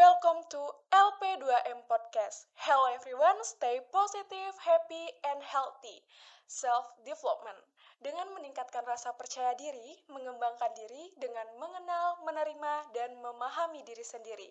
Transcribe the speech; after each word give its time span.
Welcome 0.00 0.48
to 0.56 0.62
LP2M 0.96 1.84
Podcast. 1.84 2.48
Hello 2.56 2.88
everyone, 2.88 3.36
stay 3.44 3.84
positive, 3.92 4.56
happy, 4.56 5.04
and 5.28 5.44
healthy. 5.44 6.00
Self-development. 6.48 7.60
Dengan 8.00 8.32
meningkatkan 8.32 8.80
rasa 8.88 9.12
percaya 9.12 9.52
diri, 9.60 10.00
mengembangkan 10.08 10.72
diri 10.72 11.12
dengan 11.20 11.44
mengenal, 11.60 12.16
menerima, 12.24 12.96
dan 12.96 13.12
memahami 13.20 13.84
diri 13.84 14.00
sendiri. 14.00 14.48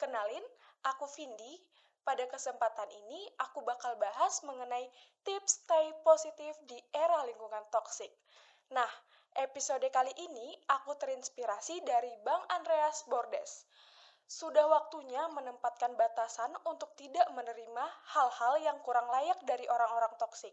Kenalin, 0.00 0.40
aku 0.88 1.04
Vindi. 1.12 1.60
Pada 2.00 2.24
kesempatan 2.32 2.88
ini, 2.88 3.28
aku 3.36 3.60
bakal 3.68 4.00
bahas 4.00 4.40
mengenai 4.48 4.88
tips 5.28 5.60
stay 5.60 5.92
positif 6.08 6.56
di 6.64 6.80
era 6.96 7.20
lingkungan 7.28 7.68
toksik. 7.68 8.16
Nah, 8.72 8.88
episode 9.44 9.84
kali 9.92 10.16
ini 10.24 10.56
aku 10.72 10.96
terinspirasi 10.96 11.84
dari 11.84 12.16
Bang 12.24 12.40
Andreas 12.48 13.04
Bordes. 13.04 13.68
Sudah 14.26 14.66
waktunya 14.66 15.22
menempatkan 15.30 15.94
batasan 15.94 16.50
untuk 16.66 16.98
tidak 16.98 17.30
menerima 17.30 17.84
hal-hal 18.10 18.58
yang 18.58 18.78
kurang 18.82 19.06
layak 19.06 19.38
dari 19.46 19.70
orang-orang 19.70 20.10
toksik. 20.18 20.52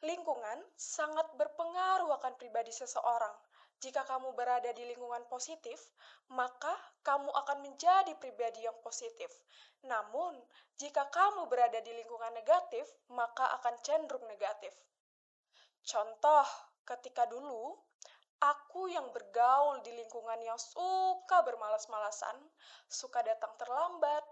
Lingkungan 0.00 0.60
sangat 0.76 1.28
berpengaruh 1.36 2.12
akan 2.20 2.36
pribadi 2.36 2.72
seseorang. 2.72 3.32
Jika 3.80 4.04
kamu 4.04 4.36
berada 4.36 4.68
di 4.76 4.84
lingkungan 4.84 5.24
positif, 5.32 5.80
maka 6.28 6.76
kamu 7.00 7.32
akan 7.32 7.64
menjadi 7.64 8.12
pribadi 8.20 8.64
yang 8.68 8.76
positif. 8.84 9.32
Namun, 9.88 10.36
jika 10.76 11.08
kamu 11.08 11.48
berada 11.48 11.80
di 11.80 11.92
lingkungan 11.96 12.36
negatif, 12.36 12.84
maka 13.08 13.48
akan 13.56 13.80
cenderung 13.80 14.28
negatif. 14.28 14.72
Contoh, 15.80 16.44
ketika 16.84 17.24
dulu 17.24 17.80
Aku 18.40 18.88
yang 18.88 19.04
bergaul 19.12 19.84
di 19.84 19.92
lingkungan 19.92 20.40
yang 20.40 20.56
suka 20.56 21.44
bermalas-malasan, 21.44 22.40
suka 22.88 23.20
datang 23.20 23.52
terlambat, 23.60 24.24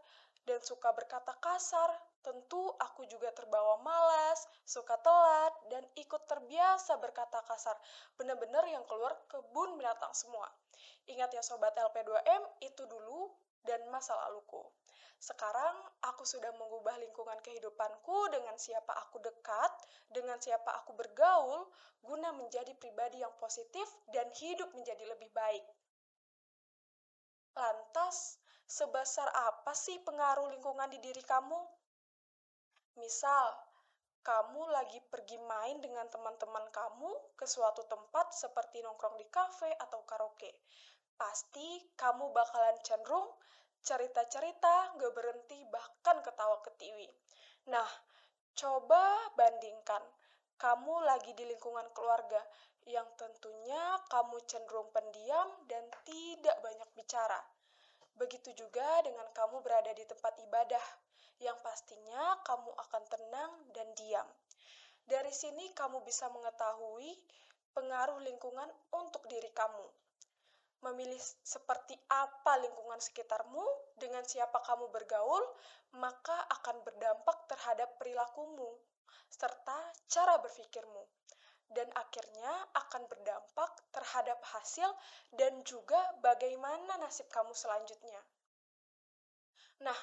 dan 0.48 0.64
suka 0.64 0.96
berkata 0.96 1.36
kasar, 1.44 1.92
tentu 2.24 2.72
aku 2.80 3.04
juga 3.04 3.28
terbawa 3.36 3.76
malas, 3.84 4.48
suka 4.64 4.96
telat, 5.04 5.52
dan 5.68 5.84
ikut 5.92 6.24
terbiasa 6.24 6.96
berkata 6.96 7.44
kasar. 7.44 7.76
Benar-benar 8.16 8.64
yang 8.64 8.80
keluar 8.88 9.12
kebun 9.28 9.76
binatang 9.76 10.16
semua. 10.16 10.48
Ingat 11.04 11.36
ya 11.36 11.44
Sobat 11.44 11.76
LP2M, 11.76 12.64
itu 12.64 12.88
dulu 12.88 13.28
dan 13.64 13.82
masa 13.90 14.14
laluku. 14.14 14.62
Sekarang 15.18 15.74
aku 16.06 16.22
sudah 16.22 16.54
mengubah 16.54 16.94
lingkungan 17.02 17.42
kehidupanku 17.42 18.30
dengan 18.30 18.54
siapa 18.54 18.94
aku 19.02 19.18
dekat, 19.18 19.72
dengan 20.14 20.38
siapa 20.38 20.70
aku 20.78 20.94
bergaul, 20.94 21.66
guna 22.06 22.30
menjadi 22.30 22.70
pribadi 22.78 23.18
yang 23.18 23.34
positif 23.42 23.86
dan 24.14 24.30
hidup 24.38 24.70
menjadi 24.78 25.02
lebih 25.10 25.26
baik. 25.34 25.66
Lantas, 27.58 28.38
sebesar 28.62 29.26
apa 29.50 29.74
sih 29.74 29.98
pengaruh 30.06 30.54
lingkungan 30.54 30.86
di 30.86 31.02
diri 31.02 31.26
kamu? 31.26 31.58
Misal, 33.02 33.58
kamu 34.22 34.70
lagi 34.70 35.02
pergi 35.10 35.40
main 35.42 35.82
dengan 35.82 36.06
teman-teman 36.06 36.68
kamu 36.70 37.10
ke 37.34 37.48
suatu 37.48 37.82
tempat 37.90 38.30
seperti 38.36 38.84
nongkrong 38.86 39.18
di 39.18 39.26
kafe 39.32 39.72
atau 39.82 40.04
karaoke. 40.06 40.52
Pasti 41.18 41.82
kamu 41.98 42.30
bakalan 42.30 42.78
cenderung 42.86 43.26
cerita-cerita, 43.82 44.94
gak 44.94 45.12
berhenti, 45.18 45.66
bahkan 45.66 46.22
ketawa 46.22 46.62
ketiwi. 46.62 47.10
Nah, 47.74 47.90
coba 48.54 49.34
bandingkan. 49.34 49.98
Kamu 50.62 51.02
lagi 51.02 51.34
di 51.34 51.42
lingkungan 51.42 51.90
keluarga 51.90 52.38
yang 52.86 53.06
tentunya 53.18 53.98
kamu 54.06 54.38
cenderung 54.46 54.94
pendiam 54.94 55.50
dan 55.66 55.90
tidak 56.06 56.54
banyak 56.62 56.86
bicara. 56.94 57.42
Begitu 58.14 58.54
juga 58.54 59.02
dengan 59.02 59.26
kamu 59.34 59.58
berada 59.58 59.90
di 59.90 60.06
tempat 60.06 60.38
ibadah, 60.38 60.86
yang 61.42 61.58
pastinya 61.66 62.38
kamu 62.46 62.70
akan 62.78 63.02
tenang 63.10 63.52
dan 63.74 63.90
diam. 63.98 64.26
Dari 65.02 65.34
sini 65.34 65.74
kamu 65.74 65.98
bisa 66.06 66.30
mengetahui 66.30 67.10
pengaruh 67.74 68.22
lingkungan 68.22 68.70
untuk 68.94 69.26
diri 69.26 69.50
kamu 69.50 70.07
memilih 70.82 71.18
seperti 71.42 71.98
apa 72.08 72.58
lingkungan 72.62 73.00
sekitarmu, 73.02 73.64
dengan 73.98 74.22
siapa 74.22 74.62
kamu 74.62 74.88
bergaul, 74.94 75.42
maka 75.98 76.36
akan 76.60 76.86
berdampak 76.86 77.50
terhadap 77.50 77.98
perilakumu 77.98 78.78
serta 79.28 79.76
cara 80.08 80.38
berpikirmu. 80.40 81.04
Dan 81.68 81.84
akhirnya 81.92 82.52
akan 82.72 83.04
berdampak 83.12 83.70
terhadap 83.92 84.40
hasil 84.56 84.88
dan 85.36 85.60
juga 85.68 86.00
bagaimana 86.24 86.96
nasib 86.96 87.28
kamu 87.28 87.52
selanjutnya. 87.52 88.24
Nah, 89.84 89.98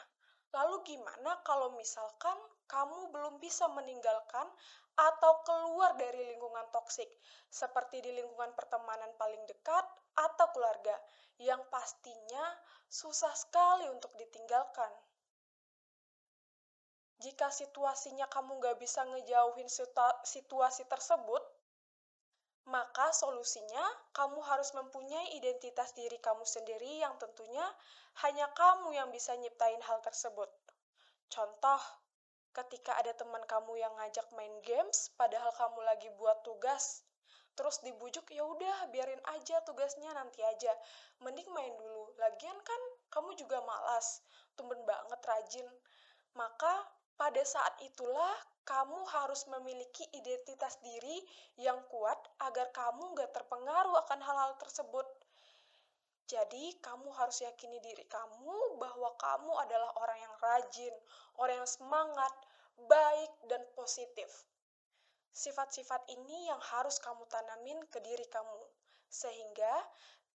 lalu 0.56 0.96
gimana 0.96 1.44
kalau 1.44 1.76
misalkan 1.76 2.40
kamu 2.72 3.12
belum 3.12 3.44
bisa 3.44 3.68
meninggalkan 3.76 4.48
atau 4.96 5.44
keluar 5.44 6.00
dari 6.00 6.32
lingkungan 6.32 6.72
toksik, 6.72 7.12
seperti 7.52 8.00
di 8.00 8.16
lingkungan 8.16 8.56
pertemanan 8.56 9.12
paling 9.20 9.44
dekat 9.44 9.84
atau 10.16 10.48
keluarga 10.56 10.96
yang 11.44 11.60
pastinya 11.68 12.56
susah 12.88 13.36
sekali 13.36 13.92
untuk 13.92 14.16
ditinggalkan. 14.16 14.88
Jika 17.20 17.52
situasinya 17.52 18.28
kamu 18.32 18.60
gak 18.64 18.80
bisa 18.80 19.04
ngejauhin 19.04 19.68
situasi 20.24 20.84
tersebut, 20.88 21.44
maka 22.66 23.14
solusinya 23.14 23.86
kamu 24.18 24.42
harus 24.42 24.74
mempunyai 24.74 25.38
identitas 25.38 25.94
diri 25.94 26.18
kamu 26.18 26.42
sendiri 26.46 27.02
yang 27.02 27.14
tentunya 27.22 27.66
hanya 28.26 28.50
kamu 28.58 28.90
yang 28.98 29.14
bisa 29.14 29.38
nyiptain 29.38 29.78
hal 29.86 30.02
tersebut. 30.02 30.50
Contoh, 31.30 31.82
ketika 32.56 32.98
ada 32.98 33.14
teman 33.14 33.44
kamu 33.46 33.78
yang 33.78 33.94
ngajak 34.00 34.26
main 34.34 34.54
games 34.66 35.14
padahal 35.14 35.52
kamu 35.54 35.80
lagi 35.86 36.10
buat 36.18 36.42
tugas 36.42 37.06
terus 37.56 37.80
dibujuk 37.88 38.28
ya 38.36 38.44
udah 38.44 38.92
biarin 38.92 39.20
aja 39.40 39.64
tugasnya 39.64 40.12
nanti 40.12 40.44
aja. 40.44 40.76
Mending 41.24 41.48
main 41.56 41.72
dulu. 41.80 42.12
Lagian 42.20 42.56
kan 42.60 42.82
kamu 43.08 43.32
juga 43.40 43.64
malas 43.64 44.20
tumben 44.60 44.84
banget 44.84 45.22
rajin. 45.24 45.68
Maka 46.36 46.84
pada 47.16 47.44
saat 47.48 47.80
itulah 47.84 48.36
kamu 48.66 48.98
harus 49.08 49.46
memiliki 49.48 50.04
identitas 50.12 50.82
diri 50.82 51.22
yang 51.62 51.78
kuat 51.88 52.18
agar 52.42 52.74
kamu 52.74 53.14
gak 53.14 53.32
terpengaruh 53.32 53.96
akan 54.04 54.20
hal-hal 54.20 54.54
tersebut. 54.58 55.06
Jadi, 56.26 56.74
kamu 56.82 57.14
harus 57.14 57.46
yakini 57.46 57.78
diri 57.86 58.02
kamu 58.10 58.82
bahwa 58.82 59.14
kamu 59.22 59.52
adalah 59.62 59.94
orang 60.02 60.18
yang 60.18 60.36
rajin, 60.42 60.96
orang 61.38 61.62
yang 61.62 61.70
semangat, 61.70 62.34
baik, 62.90 63.32
dan 63.46 63.62
positif. 63.78 64.28
Sifat-sifat 65.30 66.10
ini 66.10 66.50
yang 66.50 66.58
harus 66.74 66.98
kamu 66.98 67.30
tanamin 67.30 67.78
ke 67.94 68.02
diri 68.02 68.26
kamu, 68.34 68.62
sehingga 69.06 69.86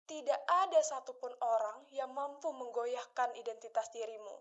tidak 0.06 0.38
ada 0.46 0.78
satupun 0.78 1.34
orang 1.42 1.82
yang 1.90 2.14
mampu 2.14 2.54
menggoyahkan 2.54 3.34
identitas 3.34 3.90
dirimu. 3.90 4.36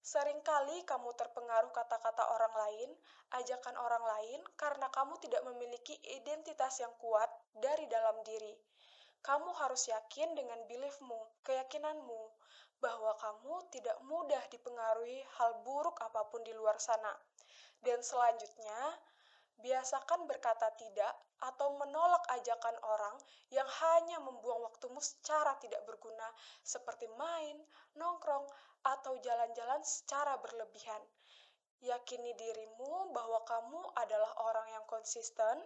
Seringkali 0.00 0.88
kamu 0.88 1.12
terpengaruh 1.12 1.68
kata-kata 1.76 2.24
orang 2.32 2.54
lain, 2.56 2.90
ajakan 3.36 3.76
orang 3.76 4.00
lain, 4.00 4.40
karena 4.56 4.88
kamu 4.88 5.20
tidak 5.20 5.44
memiliki 5.44 5.92
identitas 6.16 6.80
yang 6.80 6.92
kuat 6.96 7.28
dari 7.52 7.84
dalam 7.84 8.16
diri. 8.24 8.56
Kamu 9.20 9.52
harus 9.60 9.92
yakin 9.92 10.32
dengan 10.32 10.64
beliefmu, 10.64 11.44
keyakinanmu, 11.44 12.22
bahwa 12.80 13.12
kamu 13.20 13.68
tidak 13.68 14.00
mudah 14.08 14.40
dipengaruhi 14.48 15.20
hal 15.36 15.60
buruk 15.60 16.00
apa 16.00 16.24
pun 16.32 16.40
di 16.40 16.56
luar 16.56 16.80
sana. 16.80 17.12
Dan 17.84 18.00
selanjutnya, 18.00 18.96
Biasakan 19.60 20.24
berkata 20.24 20.72
tidak 20.80 21.12
atau 21.40 21.76
menolak 21.76 22.24
ajakan 22.32 22.76
orang 22.84 23.16
yang 23.52 23.68
hanya 23.68 24.20
membuang 24.20 24.64
waktumu 24.64 25.00
secara 25.00 25.56
tidak 25.60 25.84
berguna, 25.84 26.28
seperti 26.64 27.08
main, 27.20 27.60
nongkrong, 27.96 28.48
atau 28.84 29.16
jalan-jalan 29.20 29.84
secara 29.84 30.40
berlebihan. 30.40 31.00
Yakini 31.80 32.36
dirimu 32.36 33.08
bahwa 33.16 33.40
kamu 33.48 33.80
adalah 33.96 34.32
orang 34.44 34.68
yang 34.68 34.84
konsisten 34.84 35.56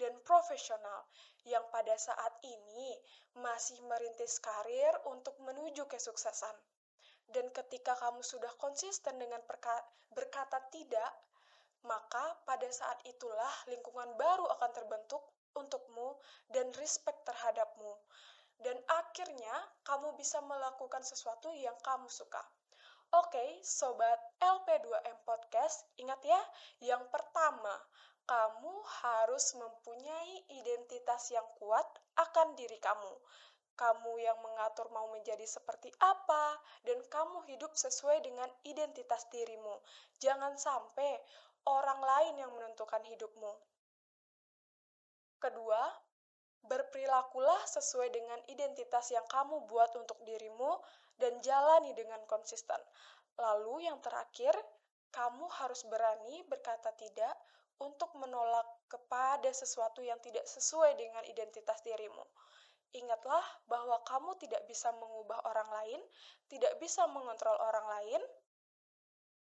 dan 0.00 0.16
profesional 0.24 1.04
yang 1.44 1.60
pada 1.68 1.92
saat 2.00 2.40
ini 2.40 2.96
masih 3.36 3.76
merintis 3.84 4.40
karir 4.40 4.92
untuk 5.12 5.36
menuju 5.44 5.84
kesuksesan. 5.84 6.56
Dan 7.28 7.52
ketika 7.52 7.92
kamu 8.00 8.24
sudah 8.24 8.48
konsisten 8.56 9.20
dengan 9.20 9.44
berkata 10.16 10.56
tidak, 10.72 11.12
maka 11.84 12.38
pada 12.48 12.66
saat 12.70 12.98
itulah 13.06 13.52
lingkungan 13.70 14.14
baru 14.18 14.46
akan 14.58 14.70
terbentuk 14.74 15.22
untukmu 15.54 16.18
dan 16.50 16.70
respect 16.78 17.22
terhadapmu. 17.26 17.92
Dan 18.58 18.74
akhirnya 18.90 19.54
kamu 19.86 20.18
bisa 20.18 20.42
melakukan 20.42 21.02
sesuatu 21.06 21.54
yang 21.54 21.78
kamu 21.82 22.10
suka. 22.10 22.42
Oke, 23.14 23.62
sobat 23.64 24.20
LP2M 24.42 25.16
Podcast, 25.24 25.86
ingat 25.96 26.20
ya, 26.20 26.40
yang 26.84 27.08
pertama, 27.08 27.72
kamu 28.28 28.74
harus 29.00 29.56
mempunyai 29.56 30.44
identitas 30.52 31.32
yang 31.32 31.46
kuat 31.56 31.88
akan 32.20 32.52
diri 32.52 32.76
kamu. 32.76 33.14
kamu 33.78 34.18
yang 34.18 34.34
mengatur 34.42 34.90
mau 34.90 35.06
menjadi 35.14 35.46
seperti 35.46 35.94
apa, 36.02 36.58
dan 36.82 36.98
kamu 37.06 37.46
hidup 37.46 37.70
sesuai 37.78 38.26
dengan 38.26 38.50
identitas 38.66 39.30
dirimu. 39.30 39.78
Jangan 40.18 40.58
sampai 40.58 41.14
orang 41.66 42.00
lain 42.02 42.34
yang 42.38 42.52
menentukan 42.54 43.02
hidupmu. 43.02 43.52
Kedua, 45.38 45.82
berperilakulah 46.66 47.62
sesuai 47.66 48.10
dengan 48.12 48.38
identitas 48.50 49.08
yang 49.14 49.24
kamu 49.30 49.64
buat 49.70 49.94
untuk 49.96 50.18
dirimu 50.26 50.78
dan 51.18 51.38
jalani 51.40 51.94
dengan 51.94 52.20
konsisten. 52.28 52.78
Lalu, 53.38 53.86
yang 53.86 53.98
terakhir, 54.02 54.52
kamu 55.14 55.48
harus 55.62 55.86
berani 55.88 56.44
berkata 56.50 56.92
tidak 56.98 57.32
untuk 57.78 58.10
menolak 58.18 58.66
kepada 58.90 59.48
sesuatu 59.54 60.02
yang 60.02 60.18
tidak 60.20 60.44
sesuai 60.50 60.98
dengan 60.98 61.22
identitas 61.30 61.78
dirimu. 61.86 62.26
Ingatlah 62.96 63.44
bahwa 63.68 64.00
kamu 64.08 64.34
tidak 64.40 64.64
bisa 64.64 64.90
mengubah 64.96 65.44
orang 65.44 65.68
lain, 65.70 66.00
tidak 66.48 66.72
bisa 66.80 67.04
mengontrol 67.06 67.54
orang 67.60 67.86
lain. 67.86 68.20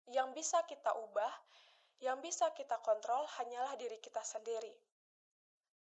Yang 0.06 0.28
bisa 0.38 0.58
kita 0.66 0.94
ubah, 0.94 1.30
yang 2.04 2.20
bisa 2.20 2.52
kita 2.52 2.76
kontrol 2.84 3.24
hanyalah 3.40 3.72
diri 3.80 3.96
kita 4.02 4.20
sendiri. 4.20 4.72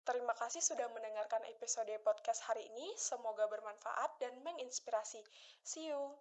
Terima 0.07 0.31
kasih 0.39 0.63
sudah 0.63 0.87
mendengarkan 0.95 1.43
episode 1.51 1.91
podcast 1.99 2.47
hari 2.47 2.63
ini. 2.71 2.95
Semoga 2.95 3.43
bermanfaat 3.51 4.15
dan 4.23 4.39
menginspirasi. 4.39 5.19
See 5.67 5.91
you. 5.91 6.15